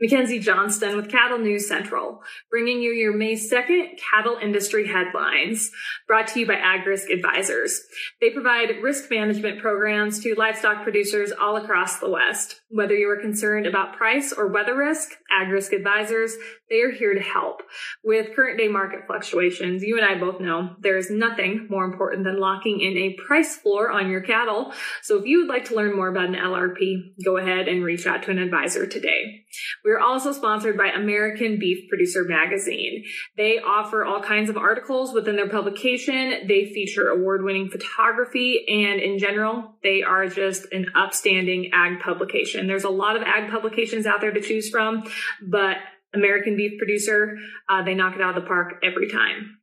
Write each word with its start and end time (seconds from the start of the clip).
Mackenzie 0.00 0.38
Johnston 0.38 0.96
with 0.96 1.10
Cattle 1.10 1.38
News 1.38 1.66
Central, 1.66 2.22
bringing 2.50 2.80
you 2.80 2.92
your 2.92 3.16
May 3.16 3.34
2nd 3.34 3.98
cattle 3.98 4.36
industry 4.40 4.86
headlines, 4.86 5.70
brought 6.06 6.28
to 6.28 6.40
you 6.40 6.46
by 6.46 6.54
AgRisk 6.54 7.12
Advisors. 7.12 7.80
They 8.20 8.30
provide 8.30 8.82
risk 8.82 9.10
management 9.10 9.60
programs 9.60 10.20
to 10.22 10.34
livestock 10.36 10.82
producers 10.82 11.32
all 11.32 11.56
across 11.56 11.98
the 11.98 12.10
West. 12.10 12.60
Whether 12.70 12.94
you 12.94 13.08
are 13.10 13.20
concerned 13.20 13.66
about 13.66 13.96
price 13.96 14.32
or 14.32 14.52
weather 14.52 14.76
risk, 14.76 15.10
AgRisk 15.32 15.72
Advisors, 15.72 16.36
they 16.70 16.80
are 16.82 16.90
here 16.90 17.14
to 17.14 17.20
help. 17.20 17.62
With 18.04 18.36
current 18.36 18.58
day 18.58 18.68
market 18.68 19.00
fluctuations, 19.06 19.82
you 19.82 19.96
and 19.96 20.06
I 20.06 20.18
both 20.18 20.40
know 20.40 20.76
there 20.80 20.98
is 20.98 21.10
nothing 21.10 21.66
more 21.70 21.84
important 21.84 22.24
than 22.24 22.38
locking 22.38 22.80
in 22.80 22.96
a 22.96 23.16
price 23.26 23.56
floor 23.56 23.90
on 23.90 24.10
your 24.10 24.20
cattle. 24.20 24.72
So 25.02 25.16
if 25.16 25.24
you 25.24 25.38
would 25.38 25.48
like 25.48 25.64
to 25.66 25.74
learn 25.74 25.96
more 25.96 26.08
about 26.08 26.28
an 26.28 26.34
LRP, 26.34 27.14
go 27.24 27.38
ahead 27.38 27.68
and 27.68 27.82
reach 27.82 28.06
out 28.06 28.22
to 28.24 28.30
an 28.30 28.38
advisor 28.38 28.86
today. 28.86 29.44
We're 29.84 30.00
also 30.00 30.32
sponsored 30.32 30.76
by 30.76 30.88
American 30.88 31.58
Beef 31.58 31.88
Producer 31.88 32.24
Magazine. 32.24 33.04
They 33.36 33.58
offer 33.58 34.04
all 34.04 34.22
kinds 34.22 34.50
of 34.50 34.56
articles 34.56 35.12
within 35.12 35.36
their 35.36 35.48
publication. 35.48 36.46
They 36.46 36.70
feature 36.72 37.08
award 37.08 37.44
winning 37.44 37.70
photography 37.70 38.64
and 38.68 39.00
in 39.00 39.18
general, 39.18 39.74
they 39.82 40.02
are 40.02 40.26
just 40.26 40.66
an 40.72 40.86
upstanding 40.94 41.70
ag 41.72 42.00
publication. 42.00 42.66
There's 42.66 42.84
a 42.84 42.90
lot 42.90 43.16
of 43.16 43.22
ag 43.22 43.50
publications 43.50 44.06
out 44.06 44.20
there 44.20 44.32
to 44.32 44.40
choose 44.40 44.68
from, 44.68 45.04
but 45.42 45.76
American 46.14 46.56
Beef 46.56 46.78
Producer, 46.78 47.36
uh, 47.68 47.82
they 47.84 47.94
knock 47.94 48.14
it 48.14 48.22
out 48.22 48.36
of 48.36 48.42
the 48.42 48.48
park 48.48 48.74
every 48.82 49.08
time. 49.08 49.57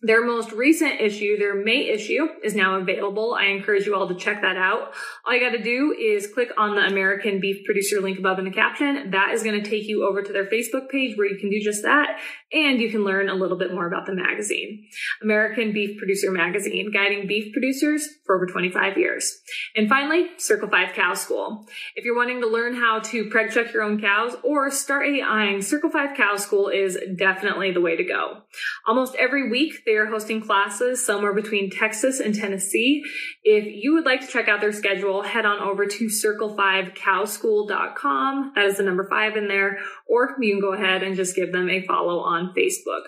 Their 0.00 0.24
most 0.24 0.52
recent 0.52 1.00
issue, 1.00 1.36
their 1.38 1.56
May 1.56 1.88
issue, 1.88 2.28
is 2.44 2.54
now 2.54 2.76
available. 2.76 3.34
I 3.34 3.46
encourage 3.46 3.84
you 3.84 3.96
all 3.96 4.06
to 4.06 4.14
check 4.14 4.42
that 4.42 4.56
out. 4.56 4.92
All 5.26 5.34
you 5.34 5.40
got 5.40 5.56
to 5.56 5.62
do 5.62 5.92
is 5.92 6.32
click 6.32 6.50
on 6.56 6.76
the 6.76 6.82
American 6.82 7.40
Beef 7.40 7.64
Producer 7.64 8.00
link 8.00 8.16
above 8.16 8.38
in 8.38 8.44
the 8.44 8.52
caption. 8.52 9.10
That 9.10 9.32
is 9.32 9.42
going 9.42 9.60
to 9.60 9.68
take 9.68 9.88
you 9.88 10.08
over 10.08 10.22
to 10.22 10.32
their 10.32 10.46
Facebook 10.46 10.88
page 10.88 11.16
where 11.16 11.26
you 11.26 11.36
can 11.36 11.50
do 11.50 11.60
just 11.60 11.82
that 11.82 12.20
and 12.52 12.80
you 12.80 12.90
can 12.90 13.04
learn 13.04 13.28
a 13.28 13.34
little 13.34 13.58
bit 13.58 13.74
more 13.74 13.88
about 13.88 14.06
the 14.06 14.14
magazine. 14.14 14.86
American 15.20 15.72
Beef 15.72 15.98
Producer 15.98 16.30
Magazine, 16.30 16.90
guiding 16.92 17.26
beef 17.26 17.52
producers 17.52 18.08
for 18.24 18.36
over 18.36 18.46
25 18.46 18.96
years. 18.96 19.40
And 19.74 19.88
finally, 19.88 20.28
Circle 20.38 20.68
5 20.68 20.94
Cow 20.94 21.14
School. 21.14 21.66
If 21.96 22.04
you're 22.04 22.16
wanting 22.16 22.40
to 22.40 22.46
learn 22.46 22.74
how 22.74 23.00
to 23.00 23.28
preg 23.30 23.50
check 23.52 23.72
your 23.72 23.82
own 23.82 24.00
cows 24.00 24.36
or 24.44 24.70
start 24.70 25.06
AIing, 25.06 25.60
Circle 25.60 25.90
5 25.90 26.16
Cow 26.16 26.36
School 26.36 26.68
is 26.68 26.96
definitely 27.16 27.72
the 27.72 27.80
way 27.80 27.96
to 27.96 28.04
go. 28.04 28.42
Almost 28.86 29.16
every 29.16 29.50
week, 29.50 29.84
they 29.88 29.96
are 29.96 30.06
hosting 30.06 30.42
classes 30.42 31.04
somewhere 31.04 31.32
between 31.32 31.70
Texas 31.70 32.20
and 32.20 32.32
Tennessee. 32.34 33.02
If 33.42 33.64
you 33.66 33.94
would 33.94 34.04
like 34.04 34.20
to 34.20 34.26
check 34.26 34.46
out 34.46 34.60
their 34.60 34.72
schedule, 34.72 35.22
head 35.22 35.46
on 35.46 35.60
over 35.60 35.86
to 35.86 36.08
circle5cowschool.com. 36.08 38.52
That 38.54 38.66
is 38.66 38.76
the 38.76 38.82
number 38.82 39.08
five 39.08 39.34
in 39.36 39.48
there, 39.48 39.78
or 40.06 40.36
you 40.40 40.52
can 40.52 40.60
go 40.60 40.74
ahead 40.74 41.02
and 41.02 41.16
just 41.16 41.34
give 41.34 41.52
them 41.52 41.70
a 41.70 41.86
follow 41.86 42.18
on 42.18 42.52
Facebook. 42.54 43.04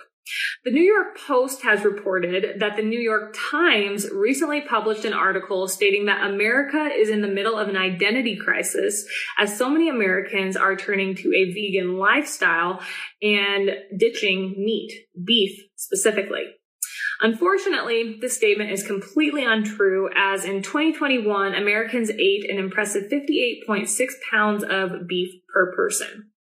The 0.64 0.70
New 0.70 0.83
York 0.83 1.19
Post 1.27 1.61
has 1.62 1.84
reported 1.84 2.61
that 2.61 2.77
the 2.77 2.83
New 2.83 2.98
York 2.98 3.36
Times 3.51 4.08
recently 4.11 4.62
published 4.62 5.05
an 5.05 5.12
article 5.12 5.69
stating 5.69 6.06
that 6.06 6.31
America 6.31 6.89
is 6.95 7.11
in 7.11 7.20
the 7.20 7.28
middle 7.28 7.58
of 7.58 7.69
an 7.69 7.77
identity 7.77 8.36
crisis 8.36 9.06
as 9.39 9.58
so 9.58 9.69
many 9.69 9.91
Americans 9.91 10.56
are 10.56 10.77
turning 10.77 11.14
to 11.17 11.34
a 11.34 11.53
vegan 11.53 11.98
lifestyle 11.98 12.81
and 13.20 13.70
ditching 13.98 14.55
meat, 14.56 14.92
beef 15.25 15.61
specifically. 15.77 16.45
Unfortunately, 17.23 18.19
this 18.21 18.37
statement 18.37 18.71
is 18.71 18.87
completely 18.87 19.45
untrue 19.45 20.09
as 20.17 20.45
in 20.45 20.63
2021, 20.63 21.55
Americans 21.55 22.11
ate 22.11 22.51
an 22.51 22.59
impressive 22.59 23.11
58.6 23.13 24.11
pounds 24.31 24.65
of 24.65 25.07
beef 25.07 25.31
per 25.53 25.75
person. 25.75 26.31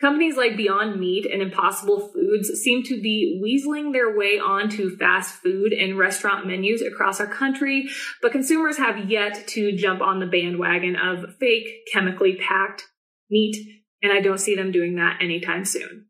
Companies 0.00 0.36
like 0.36 0.58
Beyond 0.58 1.00
Meat 1.00 1.24
and 1.24 1.40
Impossible 1.40 2.10
Foods 2.12 2.50
seem 2.60 2.82
to 2.82 3.00
be 3.00 3.40
weaseling 3.42 3.92
their 3.92 4.14
way 4.14 4.38
onto 4.38 4.94
fast 4.96 5.36
food 5.36 5.72
and 5.72 5.96
restaurant 5.96 6.46
menus 6.46 6.82
across 6.82 7.18
our 7.18 7.26
country, 7.26 7.88
but 8.20 8.32
consumers 8.32 8.76
have 8.76 9.08
yet 9.08 9.46
to 9.48 9.74
jump 9.74 10.02
on 10.02 10.20
the 10.20 10.26
bandwagon 10.26 10.96
of 10.96 11.36
fake, 11.40 11.68
chemically 11.90 12.36
packed 12.36 12.84
meat, 13.30 13.56
and 14.02 14.12
I 14.12 14.20
don't 14.20 14.38
see 14.38 14.54
them 14.54 14.70
doing 14.70 14.96
that 14.96 15.22
anytime 15.22 15.64
soon. 15.64 16.06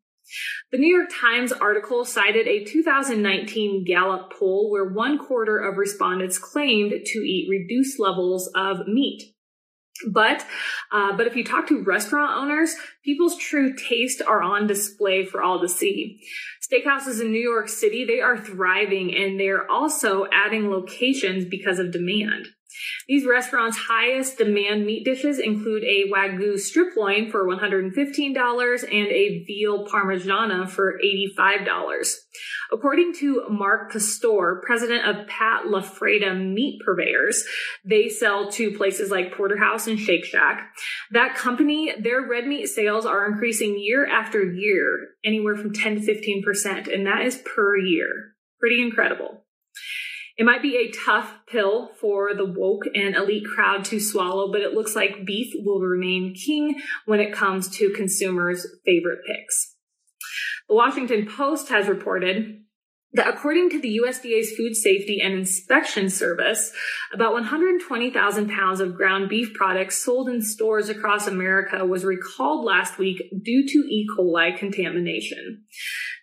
The 0.73 0.79
New 0.79 0.95
York 0.95 1.11
Times 1.13 1.53
article 1.53 2.05
cited 2.05 2.47
a 2.47 2.65
2019 2.65 3.85
Gallup 3.85 4.33
poll 4.33 4.71
where 4.71 4.93
one 4.93 5.19
quarter 5.19 5.59
of 5.59 5.79
respondents 5.79 6.39
claimed 6.39 6.93
to 7.05 7.19
eat 7.19 7.49
reduced 7.49 8.01
levels 8.01 8.51
of 8.55 8.87
meat. 8.87 9.35
But, 10.11 10.45
uh, 10.93 11.17
but 11.17 11.27
if 11.27 11.37
you 11.37 11.45
talk 11.45 11.69
to 11.69 11.83
restaurant 11.83 12.37
owners, 12.37 12.75
people's 13.05 13.39
true 13.39 13.75
taste 13.75 14.21
are 14.21 14.43
on 14.43 14.67
display 14.67 15.25
for 15.25 15.43
all 15.43 15.61
to 15.61 15.69
see. 15.69 16.21
Steakhouses 16.61 17.21
in 17.21 17.31
New 17.31 17.41
York 17.41 17.69
City, 17.69 18.05
they 18.05 18.21
are 18.21 18.37
thriving 18.37 19.15
and 19.15 19.41
they're 19.41 19.71
also 19.71 20.27
adding 20.33 20.71
locations 20.71 21.45
because 21.45 21.79
of 21.79 21.93
demand. 21.93 22.49
These 23.09 23.25
restaurants' 23.25 23.77
highest 23.77 24.39
demand 24.39 24.85
meat 24.85 25.05
dishes 25.05 25.39
include 25.39 25.85
a 25.85 26.11
Wagyu 26.11 26.59
strip 26.59 26.97
loin 26.97 27.31
for 27.31 27.47
$115 27.47 27.95
and 27.95 29.07
a 29.09 29.45
veal 29.45 29.87
parmigiana 29.87 30.69
for 30.69 30.99
$85. 31.39 32.17
According 32.73 33.15
to 33.21 33.45
Mark 33.49 33.93
Pastore, 33.93 34.61
president 34.67 35.07
of 35.07 35.29
Pat 35.29 35.67
LaFrieda 35.67 36.53
Meat 36.53 36.83
Purveyors, 36.85 37.45
they 37.85 38.09
sell 38.09 38.51
to 38.51 38.77
places 38.77 39.09
like 39.09 39.37
Porterhouse 39.37 39.87
and 39.87 40.01
Shake 40.01 40.25
Shack. 40.25 40.73
That 41.13 41.37
company, 41.37 41.93
their 41.97 42.27
red 42.27 42.49
meat 42.49 42.67
sales 42.67 43.07
are 43.07 43.31
increasing 43.31 43.79
year 43.79 44.05
after 44.05 44.43
year, 44.43 45.11
anywhere 45.25 45.55
from 45.55 45.73
10 45.73 46.01
to 46.01 46.13
15%, 46.13 46.93
and 46.93 47.07
that 47.07 47.25
is 47.25 47.37
per 47.37 47.77
year. 47.77 48.33
Pretty 48.59 48.83
incredible. 48.83 49.46
It 50.39 50.45
might 50.45 50.63
be 50.63 50.77
a 50.77 50.93
tough 50.93 51.33
pill 51.47 51.93
for 51.99 52.35
the 52.35 52.45
woke 52.45 52.85
and 52.95 53.17
elite 53.17 53.47
crowd 53.47 53.85
to 53.87 53.99
swallow, 53.99 54.53
but 54.53 54.61
it 54.61 54.75
looks 54.75 54.95
like 54.95 55.25
beef 55.25 55.53
will 55.55 55.81
remain 55.81 56.35
king 56.35 56.81
when 57.07 57.21
it 57.21 57.33
comes 57.33 57.69
to 57.77 57.91
consumers' 57.91 58.67
favorite 58.85 59.21
picks. 59.27 59.77
The 60.69 60.75
Washington 60.75 61.27
Post 61.27 61.71
has 61.71 61.89
reported 61.89 62.63
that 63.17 63.29
according 63.29 63.71
to 63.71 63.81
the 63.81 64.01
USDA's 64.05 64.53
Food 64.57 64.77
Safety 64.77 65.21
and 65.23 65.33
Inspection 65.33 66.11
Service, 66.11 66.73
about 67.15 67.33
120,000 67.33 68.51
pounds 68.51 68.81
of 68.81 68.95
ground 68.95 69.29
beef 69.29 69.55
products 69.55 70.03
sold 70.03 70.29
in 70.29 70.43
stores 70.43 70.89
across 70.89 71.27
America 71.27 71.85
was 71.87 72.05
recalled 72.05 72.65
last 72.65 72.99
week 72.99 73.23
due 73.43 73.67
to 73.67 73.79
E. 73.89 74.07
coli 74.19 74.57
contamination. 74.59 75.65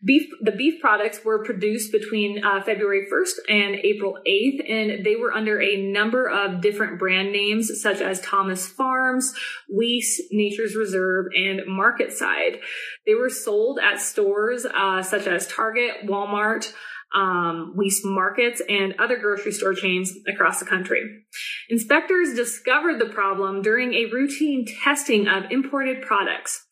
Beef, 0.06 0.30
the 0.42 0.52
beef 0.52 0.82
products 0.82 1.24
were 1.24 1.44
produced 1.46 1.92
between 1.92 2.44
uh, 2.44 2.62
February 2.62 3.08
1st 3.12 3.50
and 3.50 3.76
April 3.76 4.18
8th, 4.28 4.70
and 4.70 5.06
they 5.06 5.16
were 5.16 5.32
under 5.32 5.62
a 5.62 5.78
number 5.78 6.30
of 6.30 6.62
different 6.62 7.00
brand 7.00 7.32
names 7.32 7.82
such 7.82 8.02
as 8.02 8.20
Thomas 8.20 8.68
Farms, 8.68 9.34
Weis, 9.74 10.20
Nature's 10.32 10.76
Reserve, 10.76 11.28
and 11.36 11.62
Market 11.68 12.12
Side. 12.12 12.60
They 13.06 13.16
were 13.16 13.30
sold 13.30 13.80
at 13.80 14.02
stores 14.02 14.66
uh, 14.66 15.04
such 15.04 15.26
as 15.26 15.48
Target, 15.48 16.06
Walmart, 16.06 16.74
um, 17.14 17.76
Weis 17.78 18.04
Markets, 18.04 18.62
and 18.68 18.96
other 19.00 19.18
grocery 19.18 19.52
store 19.52 19.74
chains 19.74 20.12
across 20.28 20.60
the 20.60 20.66
country. 20.66 21.24
Inspectors 21.70 22.34
discovered 22.34 23.00
the 23.00 23.06
problem 23.06 23.62
during 23.62 23.94
a 23.94 24.06
routine 24.12 24.66
testing 24.84 25.28
of 25.28 25.52
imported 25.52 26.02
products. 26.02 26.66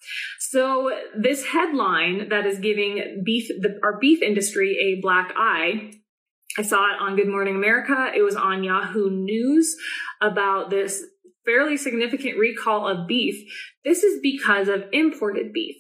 So 0.52 0.92
this 1.18 1.46
headline 1.46 2.28
that 2.28 2.46
is 2.46 2.60
giving 2.60 3.24
beef, 3.26 3.48
the, 3.48 3.80
our 3.84 3.98
beef 4.00 4.22
industry 4.22 4.78
a 4.78 5.02
black 5.02 5.32
eye 5.38 5.92
I 6.58 6.64
saw 6.64 6.84
it 6.94 7.00
on 7.00 7.16
Good 7.16 7.30
Morning 7.30 7.56
America. 7.56 8.12
It 8.14 8.24
was 8.24 8.36
on 8.36 8.64
Yahoo 8.64 9.10
News 9.10 9.78
about 10.22 10.70
this 10.70 11.02
fairly 11.46 11.78
significant 11.78 12.38
recall 12.38 12.88
of 12.88 13.08
beef. 13.08 13.50
This 13.86 14.04
is 14.04 14.20
because 14.22 14.68
of 14.68 14.84
imported 14.92 15.54
beef. 15.54 15.78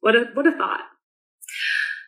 What 0.00 0.14
a, 0.14 0.26
what 0.34 0.46
a 0.46 0.52
thought. 0.52 0.82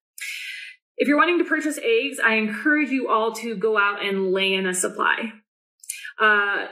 If 0.99 1.07
you're 1.09 1.17
wanting 1.17 1.39
to 1.39 1.45
purchase 1.45 1.79
eggs, 1.83 2.19
I 2.19 2.35
encourage 2.35 2.91
you 2.91 3.09
all 3.09 3.33
to 3.37 3.57
go 3.57 3.79
out 3.79 4.05
and 4.05 4.33
lay 4.33 4.55
in 4.55 4.67
a 4.67 4.75
supply. 4.75 5.33
Uh, 6.19 6.67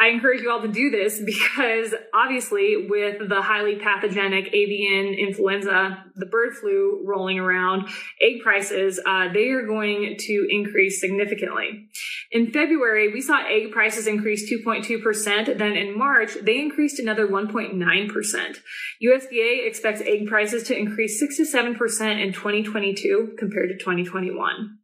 I 0.00 0.08
encourage 0.08 0.42
you 0.42 0.50
all 0.50 0.62
to 0.62 0.68
do 0.68 0.90
this 0.90 1.20
because 1.24 1.92
obviously 2.14 2.86
with 2.88 3.28
the 3.28 3.42
highly 3.42 3.76
pathogenic 3.76 4.54
avian 4.54 5.14
influenza, 5.14 6.04
the 6.14 6.26
bird 6.26 6.54
flu 6.54 7.02
rolling 7.04 7.40
around, 7.40 7.88
egg 8.20 8.40
prices, 8.42 9.00
uh, 9.04 9.32
they 9.32 9.48
are 9.50 9.66
going 9.66 10.16
to 10.16 10.46
increase 10.50 11.00
significantly. 11.00 11.88
In 12.30 12.52
February, 12.52 13.12
we 13.12 13.20
saw 13.20 13.44
egg 13.46 13.72
prices 13.72 14.06
increase 14.06 14.50
2.2%. 14.50 15.58
Then 15.58 15.72
in 15.72 15.98
March, 15.98 16.32
they 16.42 16.60
increased 16.60 17.00
another 17.00 17.26
1.9%. 17.26 18.58
USDA 19.02 19.66
expects 19.66 20.02
egg 20.02 20.28
prices 20.28 20.62
to 20.64 20.78
increase 20.78 21.18
6 21.18 21.38
to 21.38 21.42
7% 21.42 22.22
in 22.22 22.32
2022 22.32 23.34
compared 23.38 23.70
to 23.70 23.78
2021. 23.78 24.78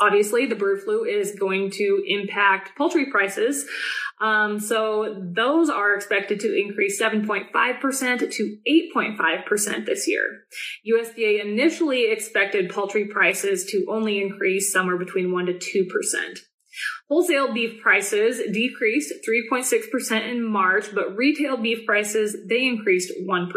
Obviously, 0.00 0.46
the 0.46 0.56
bird 0.56 0.82
flu 0.82 1.04
is 1.04 1.34
going 1.38 1.70
to 1.70 2.02
impact 2.06 2.76
poultry 2.76 3.10
prices. 3.10 3.66
Um, 4.20 4.60
so 4.60 5.22
those 5.34 5.68
are 5.68 5.94
expected 5.94 6.40
to 6.40 6.58
increase 6.58 7.00
7.5% 7.00 8.30
to 8.30 8.56
8.5% 8.96 9.86
this 9.86 10.08
year. 10.08 10.44
USDA 10.86 11.44
initially 11.44 12.10
expected 12.10 12.70
poultry 12.70 13.06
prices 13.06 13.64
to 13.66 13.86
only 13.90 14.20
increase 14.20 14.72
somewhere 14.72 14.98
between 14.98 15.32
1 15.32 15.46
to 15.46 15.52
2%. 15.54 16.38
Wholesale 17.08 17.54
beef 17.54 17.80
prices 17.80 18.42
decreased 18.52 19.12
3.6% 19.28 20.28
in 20.28 20.44
March, 20.44 20.86
but 20.92 21.16
retail 21.16 21.56
beef 21.56 21.86
prices, 21.86 22.36
they 22.48 22.66
increased 22.66 23.12
1%. 23.24 23.48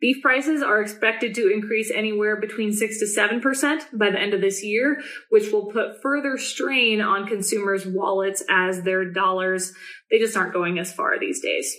Beef 0.00 0.22
prices 0.22 0.62
are 0.62 0.80
expected 0.80 1.34
to 1.34 1.52
increase 1.52 1.92
anywhere 1.94 2.40
between 2.40 2.72
6 2.72 2.98
to 2.98 3.04
7% 3.04 3.96
by 3.96 4.10
the 4.10 4.18
end 4.18 4.34
of 4.34 4.40
this 4.40 4.64
year, 4.64 5.00
which 5.28 5.52
will 5.52 5.66
put 5.66 6.02
further 6.02 6.36
strain 6.38 7.00
on 7.00 7.28
consumers' 7.28 7.86
wallets 7.86 8.42
as 8.50 8.82
their 8.82 9.04
dollars, 9.12 9.72
they 10.10 10.18
just 10.18 10.36
aren't 10.36 10.54
going 10.54 10.78
as 10.78 10.92
far 10.92 11.18
these 11.18 11.40
days. 11.40 11.76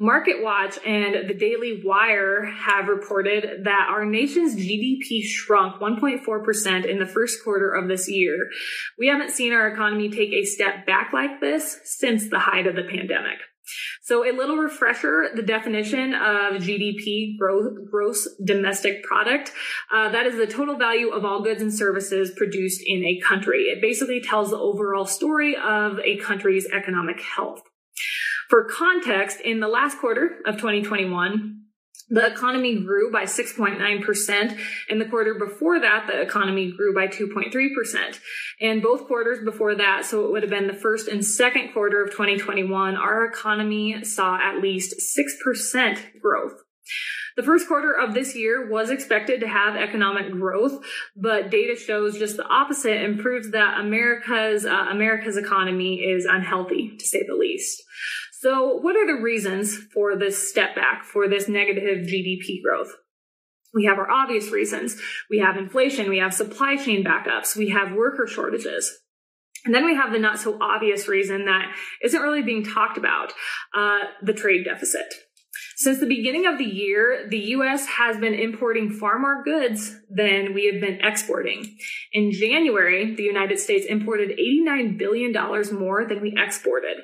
Market 0.00 0.36
Watch 0.42 0.78
and 0.86 1.28
the 1.28 1.34
Daily 1.34 1.82
Wire 1.84 2.46
have 2.46 2.86
reported 2.86 3.64
that 3.64 3.88
our 3.90 4.04
nation's 4.04 4.54
GDP 4.54 5.22
shrunk 5.24 5.80
1.4% 5.80 6.84
in 6.88 7.00
the 7.00 7.06
first 7.06 7.42
quarter 7.42 7.74
of 7.74 7.88
this 7.88 8.08
year. 8.08 8.48
We 8.96 9.08
haven't 9.08 9.32
seen 9.32 9.52
our 9.52 9.66
economy 9.66 10.08
take 10.08 10.32
a 10.32 10.44
step 10.44 10.86
back 10.86 11.12
like 11.12 11.40
this 11.40 11.80
since 11.84 12.30
the 12.30 12.38
height 12.38 12.68
of 12.68 12.76
the 12.76 12.84
pandemic. 12.84 13.38
So 14.02 14.24
a 14.24 14.32
little 14.32 14.56
refresher, 14.56 15.30
the 15.34 15.42
definition 15.42 16.14
of 16.14 16.62
GDP, 16.62 17.36
gross 17.90 18.28
domestic 18.42 19.02
product, 19.02 19.52
uh, 19.92 20.10
that 20.10 20.26
is 20.26 20.36
the 20.36 20.46
total 20.46 20.76
value 20.76 21.10
of 21.10 21.24
all 21.24 21.42
goods 21.42 21.60
and 21.60 21.74
services 21.74 22.30
produced 22.36 22.82
in 22.86 23.04
a 23.04 23.20
country. 23.20 23.64
It 23.64 23.82
basically 23.82 24.20
tells 24.20 24.50
the 24.50 24.58
overall 24.58 25.06
story 25.06 25.56
of 25.56 25.98
a 25.98 26.16
country's 26.18 26.66
economic 26.72 27.20
health. 27.20 27.62
For 28.48 28.64
context, 28.64 29.40
in 29.40 29.60
the 29.60 29.68
last 29.68 29.98
quarter 29.98 30.38
of 30.46 30.56
2021, 30.56 31.58
the 32.10 32.26
economy 32.26 32.82
grew 32.82 33.12
by 33.12 33.24
6.9%. 33.24 34.58
And 34.88 35.00
the 35.00 35.04
quarter 35.04 35.34
before 35.34 35.78
that, 35.80 36.06
the 36.06 36.20
economy 36.20 36.72
grew 36.72 36.94
by 36.94 37.06
2.3%. 37.08 38.18
And 38.60 38.82
both 38.82 39.06
quarters 39.06 39.44
before 39.44 39.74
that, 39.74 40.06
so 40.06 40.24
it 40.24 40.32
would 40.32 40.42
have 40.42 40.50
been 40.50 40.66
the 40.66 40.72
first 40.72 41.08
and 41.08 41.24
second 41.24 41.72
quarter 41.74 42.02
of 42.02 42.10
2021, 42.10 42.96
our 42.96 43.26
economy 43.26 44.02
saw 44.04 44.38
at 44.40 44.62
least 44.62 44.94
6% 45.18 46.20
growth. 46.22 46.54
The 47.36 47.44
first 47.44 47.68
quarter 47.68 47.92
of 47.92 48.14
this 48.14 48.34
year 48.34 48.68
was 48.68 48.90
expected 48.90 49.40
to 49.40 49.46
have 49.46 49.76
economic 49.76 50.32
growth, 50.32 50.84
but 51.14 51.50
data 51.50 51.76
shows 51.76 52.18
just 52.18 52.36
the 52.36 52.46
opposite 52.48 53.00
and 53.00 53.20
proves 53.20 53.52
that 53.52 53.78
America's 53.78 54.64
uh, 54.64 54.86
America's 54.90 55.36
economy 55.36 56.00
is 56.00 56.24
unhealthy, 56.24 56.96
to 56.98 57.06
say 57.06 57.22
the 57.28 57.36
least. 57.36 57.84
So, 58.40 58.76
what 58.76 58.94
are 58.94 59.04
the 59.04 59.20
reasons 59.20 59.76
for 59.92 60.16
this 60.16 60.48
step 60.48 60.76
back, 60.76 61.02
for 61.02 61.26
this 61.26 61.48
negative 61.48 62.06
GDP 62.06 62.62
growth? 62.62 62.94
We 63.74 63.86
have 63.86 63.98
our 63.98 64.08
obvious 64.08 64.52
reasons. 64.52 64.96
We 65.28 65.40
have 65.40 65.56
inflation, 65.56 66.08
we 66.08 66.18
have 66.18 66.32
supply 66.32 66.76
chain 66.76 67.04
backups, 67.04 67.56
we 67.56 67.70
have 67.70 67.96
worker 67.96 68.28
shortages. 68.28 68.96
And 69.64 69.74
then 69.74 69.84
we 69.84 69.96
have 69.96 70.12
the 70.12 70.20
not 70.20 70.38
so 70.38 70.56
obvious 70.60 71.08
reason 71.08 71.46
that 71.46 71.74
isn't 72.04 72.22
really 72.22 72.42
being 72.42 72.62
talked 72.62 72.96
about, 72.96 73.32
uh, 73.74 73.98
the 74.22 74.32
trade 74.32 74.64
deficit. 74.64 75.12
Since 75.78 76.00
the 76.00 76.06
beginning 76.06 76.44
of 76.44 76.58
the 76.58 76.64
year, 76.64 77.28
the 77.30 77.38
US 77.54 77.86
has 77.86 78.16
been 78.16 78.34
importing 78.34 78.90
far 78.90 79.16
more 79.16 79.44
goods 79.44 79.94
than 80.10 80.52
we 80.52 80.66
have 80.66 80.80
been 80.80 80.98
exporting. 81.04 81.76
In 82.12 82.32
January, 82.32 83.14
the 83.14 83.22
United 83.22 83.60
States 83.60 83.86
imported 83.88 84.36
$89 84.36 84.98
billion 84.98 85.32
more 85.78 86.04
than 86.04 86.20
we 86.20 86.34
exported. 86.36 86.96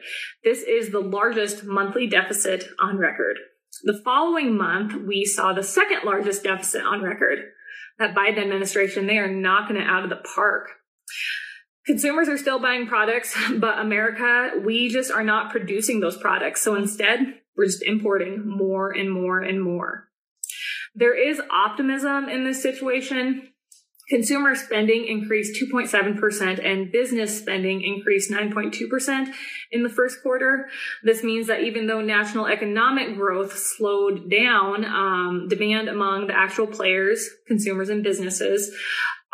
This 0.43 0.65
is 0.65 0.91
the 0.91 0.99
largest 0.99 1.63
monthly 1.63 2.09
deficit 2.09 2.65
on 2.83 2.99
record. 2.99 3.37
The 3.85 4.01
following 4.05 4.57
month, 4.57 5.07
we 5.07 5.25
saw 5.25 5.53
the 5.53 5.63
second 5.63 6.01
largest 6.05 6.43
deficit 6.43 6.83
on 6.83 7.01
record. 7.01 7.39
That 8.01 8.17
Biden 8.17 8.39
administration, 8.39 9.07
they 9.07 9.19
are 9.19 9.31
knocking 9.31 9.77
it 9.77 9.87
out 9.87 10.03
of 10.03 10.11
the 10.11 10.25
park. 10.35 10.71
Consumers 11.87 12.29
are 12.29 12.39
still 12.39 12.59
buying 12.59 12.89
products, 12.89 13.37
but 13.57 13.79
America, 13.79 14.51
we 14.65 14.89
just 14.89 15.13
are 15.13 15.23
not 15.23 15.53
producing 15.53 16.01
those 16.01 16.17
products. 16.17 16.61
So 16.61 16.75
instead, 16.75 17.35
we're 17.57 17.67
just 17.67 17.83
importing 17.83 18.47
more 18.47 18.91
and 18.91 19.11
more 19.13 19.41
and 19.41 19.63
more. 19.63 20.09
There 20.95 21.17
is 21.17 21.41
optimism 21.51 22.29
in 22.29 22.45
this 22.45 22.63
situation. 22.63 23.51
Consumer 24.11 24.55
spending 24.55 25.07
increased 25.07 25.61
2.7% 25.61 26.65
and 26.65 26.93
business 26.93 27.39
spending 27.39 27.83
increased 27.83 28.31
9.2% 28.31 29.33
in 29.73 29.83
the 29.83 29.89
first 29.89 30.23
quarter. 30.23 30.69
This 31.03 31.25
means 31.25 31.47
that 31.47 31.63
even 31.63 31.87
though 31.87 32.03
national 32.03 32.47
economic 32.47 33.17
growth 33.17 33.57
slowed 33.57 34.31
down, 34.31 34.85
um, 34.85 35.49
demand 35.49 35.89
among 35.89 36.27
the 36.27 36.37
actual 36.37 36.67
players, 36.67 37.27
consumers 37.49 37.89
and 37.89 38.05
businesses, 38.05 38.77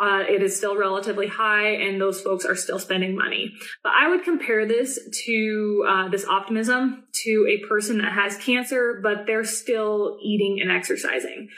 uh, 0.01 0.23
it 0.27 0.41
is 0.41 0.57
still 0.57 0.75
relatively 0.75 1.27
high 1.27 1.67
and 1.67 2.01
those 2.01 2.19
folks 2.21 2.43
are 2.43 2.55
still 2.55 2.79
spending 2.79 3.15
money. 3.15 3.51
But 3.83 3.93
I 3.95 4.09
would 4.09 4.23
compare 4.23 4.65
this 4.65 4.99
to 5.25 5.85
uh, 5.87 6.09
this 6.09 6.25
optimism 6.25 7.03
to 7.23 7.47
a 7.47 7.67
person 7.67 7.99
that 7.99 8.13
has 8.13 8.35
cancer, 8.37 8.99
but 9.03 9.27
they're 9.27 9.43
still 9.43 10.17
eating 10.23 10.59
and 10.61 10.71
exercising. 10.71 11.49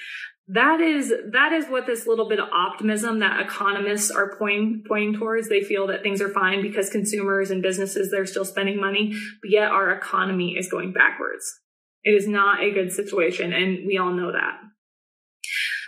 that 0.48 0.82
is 0.82 1.14
that 1.32 1.54
is 1.54 1.68
what 1.68 1.86
this 1.86 2.06
little 2.06 2.28
bit 2.28 2.40
of 2.40 2.50
optimism 2.50 3.20
that 3.20 3.40
economists 3.40 4.12
are 4.12 4.36
pointing 4.38 4.84
pointing 4.88 5.14
towards. 5.18 5.48
They 5.48 5.62
feel 5.62 5.88
that 5.88 6.04
things 6.04 6.22
are 6.22 6.30
fine 6.30 6.62
because 6.62 6.90
consumers 6.90 7.50
and 7.50 7.62
businesses 7.62 8.12
they're 8.12 8.26
still 8.26 8.46
spending 8.46 8.80
money, 8.80 9.14
but 9.42 9.52
yet 9.52 9.72
our 9.72 9.92
economy 9.92 10.56
is 10.58 10.70
going 10.70 10.92
backwards. 10.92 11.62
It 12.04 12.12
is 12.12 12.28
not 12.28 12.62
a 12.62 12.72
good 12.72 12.92
situation, 12.92 13.54
and 13.54 13.88
we 13.88 13.98
all 13.98 14.12
know 14.12 14.34
that. 14.34 14.60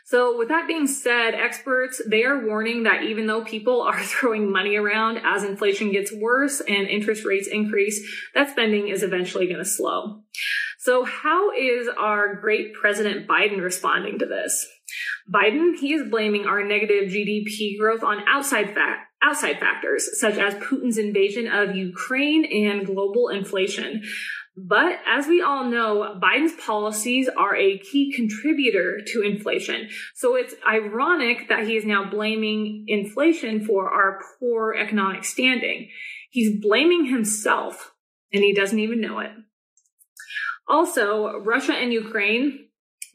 So 0.05 0.37
with 0.37 0.49
that 0.49 0.67
being 0.67 0.85
said, 0.85 1.33
experts, 1.33 1.99
they 2.07 2.23
are 2.25 2.45
warning 2.45 2.83
that 2.83 3.03
even 3.03 3.25
though 3.25 3.43
people 3.43 3.81
are 3.81 3.99
throwing 4.03 4.51
money 4.51 4.75
around 4.75 5.19
as 5.25 5.43
inflation 5.43 5.91
gets 5.91 6.13
worse 6.13 6.61
and 6.61 6.87
interest 6.87 7.25
rates 7.25 7.47
increase, 7.51 8.07
that 8.35 8.51
spending 8.51 8.87
is 8.87 9.01
eventually 9.01 9.47
going 9.47 9.59
to 9.59 9.65
slow. 9.65 10.21
So 10.77 11.03
how 11.03 11.51
is 11.51 11.89
our 11.99 12.35
great 12.35 12.75
President 12.75 13.27
Biden 13.27 13.61
responding 13.61 14.19
to 14.19 14.27
this? 14.27 14.67
Biden, 15.33 15.75
he 15.75 15.93
is 15.93 16.07
blaming 16.07 16.45
our 16.45 16.63
negative 16.63 17.11
GDP 17.11 17.79
growth 17.79 18.03
on 18.03 18.23
outside 18.27 18.75
fact, 18.75 19.11
outside 19.23 19.59
factors 19.59 20.07
such 20.19 20.37
as 20.37 20.53
Putin's 20.53 20.99
invasion 20.99 21.47
of 21.47 21.75
Ukraine 21.75 22.45
and 22.45 22.85
global 22.85 23.29
inflation. 23.29 24.03
But 24.57 24.99
as 25.05 25.27
we 25.27 25.41
all 25.41 25.65
know, 25.65 26.17
Biden's 26.21 26.53
policies 26.53 27.27
are 27.27 27.55
a 27.55 27.77
key 27.77 28.13
contributor 28.15 29.01
to 29.07 29.21
inflation. 29.21 29.89
So 30.13 30.35
it's 30.35 30.55
ironic 30.65 31.49
that 31.49 31.67
he 31.67 31.75
is 31.75 31.83
now 31.83 32.09
blaming 32.09 32.85
inflation 32.87 33.65
for 33.65 33.89
our 33.89 34.21
poor 34.39 34.73
economic 34.73 35.25
standing. 35.25 35.89
He's 36.29 36.61
blaming 36.61 37.05
himself 37.05 37.93
and 38.31 38.43
he 38.43 38.53
doesn't 38.53 38.79
even 38.79 39.01
know 39.01 39.19
it. 39.19 39.31
Also, 40.67 41.37
Russia 41.39 41.73
and 41.73 41.91
Ukraine, 41.91 42.64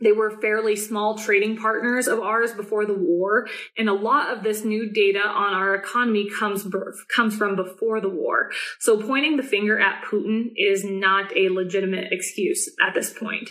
they 0.01 0.13
were 0.13 0.41
fairly 0.41 0.77
small 0.77 1.17
trading 1.17 1.57
partners 1.57 2.07
of 2.07 2.21
ours 2.21 2.53
before 2.53 2.87
the 2.87 2.95
war, 2.95 3.47
and 3.77 3.89
a 3.89 3.95
lot 3.95 4.37
of 4.37 4.43
this 4.43 4.65
new 4.65 4.93
data 4.93 5.21
on 5.21 5.55
our 5.55 5.75
economy 5.75 6.29
comes 6.31 6.67
comes 7.15 7.37
from 7.37 7.57
before 7.57 8.01
the 8.01 8.09
war. 8.09 8.51
So 8.79 9.01
pointing 9.01 9.37
the 9.37 9.43
finger 9.43 9.79
at 9.79 10.05
Putin 10.05 10.53
is 10.57 10.85
not 10.85 11.37
a 11.37 11.49
legitimate 11.49 12.09
excuse 12.13 12.69
at 12.87 12.95
this 12.95 13.13
point. 13.13 13.51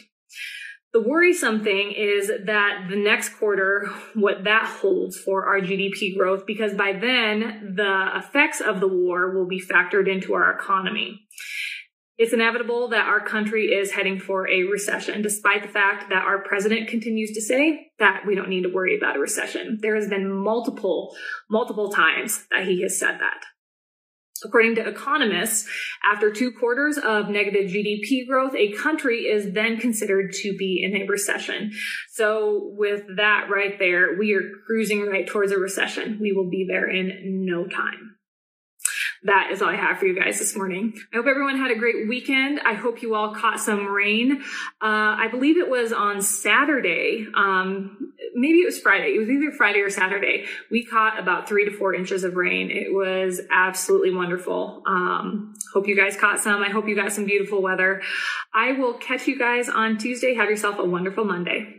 The 0.91 1.01
worrisome 1.01 1.63
thing 1.63 1.94
is 1.96 2.32
that 2.46 2.88
the 2.89 2.96
next 2.96 3.29
quarter, 3.38 3.91
what 4.15 4.46
that 4.46 4.65
holds 4.65 5.20
for 5.20 5.46
our 5.46 5.62
GDP 5.62 6.18
growth, 6.18 6.48
because 6.48 6.74
by 6.74 6.94
then 6.94 7.75
the 7.75 8.10
effects 8.15 8.60
of 8.60 8.79
the 8.79 8.88
war 8.88 9.38
will 9.38 9.48
be 9.48 9.62
factored 9.62 10.12
into 10.12 10.34
our 10.34 10.51
economy. 10.51 11.27
It's 12.19 12.33
inevitable 12.33 12.89
that 12.89 13.07
our 13.07 13.21
country 13.21 13.67
is 13.67 13.93
heading 13.93 14.19
for 14.19 14.45
a 14.49 14.63
recession, 14.63 15.21
despite 15.21 15.63
the 15.63 15.69
fact 15.69 16.09
that 16.09 16.25
our 16.25 16.43
president 16.43 16.89
continues 16.89 17.31
to 17.31 17.41
say 17.41 17.91
that 17.97 18.23
we 18.27 18.35
don't 18.35 18.49
need 18.49 18.63
to 18.63 18.73
worry 18.73 18.97
about 18.97 19.15
a 19.15 19.19
recession. 19.19 19.79
There 19.81 19.95
has 19.95 20.09
been 20.09 20.29
multiple, 20.29 21.15
multiple 21.49 21.89
times 21.89 22.45
that 22.51 22.67
he 22.67 22.81
has 22.81 22.99
said 22.99 23.19
that. 23.21 23.45
According 24.43 24.75
to 24.75 24.88
economists, 24.88 25.69
after 26.03 26.29
two 26.29 26.51
quarters 26.51 26.97
of 26.97 27.29
negative 27.29 27.71
GDP 27.71 28.27
growth, 28.27 28.53
a 28.53 28.73
country 28.73 29.19
is 29.19 29.53
then 29.53 29.77
considered 29.77 30.33
to 30.41 30.57
be 30.57 30.83
in 30.83 31.01
a 31.01 31.05
recession. 31.07 31.71
So 32.11 32.73
with 32.77 33.03
that 33.15 33.47
right 33.49 33.79
there, 33.79 34.17
we 34.19 34.33
are 34.33 34.43
cruising 34.67 35.05
right 35.05 35.25
towards 35.25 35.53
a 35.53 35.57
recession. 35.57 36.17
We 36.19 36.33
will 36.33 36.49
be 36.49 36.65
there 36.67 36.89
in 36.89 37.45
no 37.45 37.65
time 37.65 38.18
that 39.23 39.49
is 39.51 39.61
all 39.61 39.69
I 39.69 39.75
have 39.75 39.97
for 39.97 40.05
you 40.05 40.19
guys 40.19 40.39
this 40.39 40.55
morning. 40.55 40.93
I 41.13 41.17
hope 41.17 41.25
everyone 41.27 41.57
had 41.57 41.71
a 41.71 41.75
great 41.75 42.07
weekend. 42.07 42.59
I 42.61 42.73
hope 42.73 43.01
you 43.01 43.15
all 43.15 43.35
caught 43.35 43.59
some 43.59 43.88
rain. 43.88 44.41
Uh, 44.81 45.15
I 45.19 45.27
believe 45.29 45.57
it 45.57 45.69
was 45.69 45.91
on 45.91 46.21
Saturday. 46.21 47.27
Um, 47.35 48.13
maybe 48.33 48.59
it 48.59 48.65
was 48.65 48.79
Friday. 48.79 49.15
It 49.15 49.19
was 49.19 49.29
either 49.29 49.51
Friday 49.51 49.79
or 49.81 49.89
Saturday. 49.89 50.45
We 50.71 50.85
caught 50.85 51.19
about 51.19 51.49
three 51.49 51.65
to 51.65 51.71
four 51.71 51.93
inches 51.93 52.23
of 52.23 52.35
rain. 52.35 52.71
It 52.71 52.93
was 52.93 53.41
absolutely 53.51 54.13
wonderful. 54.13 54.83
Um, 54.88 55.53
hope 55.73 55.88
you 55.88 55.95
guys 55.95 56.15
caught 56.15 56.39
some. 56.39 56.61
I 56.61 56.69
hope 56.69 56.88
you 56.88 56.95
got 56.95 57.11
some 57.11 57.25
beautiful 57.25 57.61
weather. 57.61 58.01
I 58.53 58.73
will 58.73 58.93
catch 58.93 59.27
you 59.27 59.38
guys 59.38 59.67
on 59.69 59.97
Tuesday. 59.97 60.35
Have 60.35 60.49
yourself 60.49 60.79
a 60.79 60.85
wonderful 60.85 61.25
Monday. 61.25 61.78